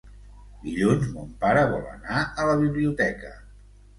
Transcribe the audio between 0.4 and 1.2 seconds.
Dilluns